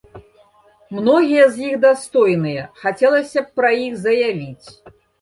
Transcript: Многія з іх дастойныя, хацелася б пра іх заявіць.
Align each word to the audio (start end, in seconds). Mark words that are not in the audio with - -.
Многія 0.99 1.43
з 1.51 1.55
іх 1.69 1.77
дастойныя, 1.85 2.65
хацелася 2.87 3.39
б 3.47 3.63
пра 3.63 3.69
іх 3.87 4.05
заявіць. 4.11 4.67